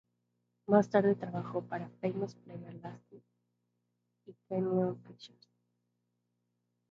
Más 0.65 0.89
tarde 0.89 1.13
trabajó 1.13 1.61
para 1.63 1.87
Famous 2.01 2.33
Players-Lasky 2.33 3.21
y 4.25 4.33
Canyon 4.49 4.95
Pictures. 5.03 5.47